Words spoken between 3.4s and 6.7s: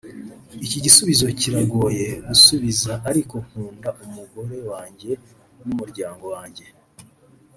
nkunda umugore wanjye n’umuryango wanjye